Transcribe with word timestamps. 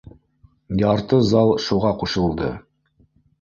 Ярты 0.83 1.19
зал 1.33 1.53
шуға 1.67 1.93
ҡушылды 2.01 2.51